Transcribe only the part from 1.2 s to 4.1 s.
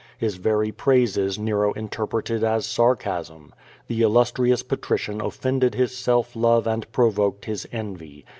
Nero interpreted as sarcasm. The